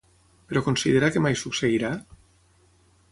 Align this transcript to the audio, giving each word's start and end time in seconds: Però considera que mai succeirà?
Però 0.51 0.63
considera 0.67 1.11
que 1.17 1.23
mai 1.27 1.37
succeirà? 1.43 1.91